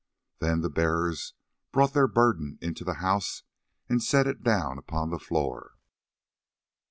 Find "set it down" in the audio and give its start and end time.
4.01-4.79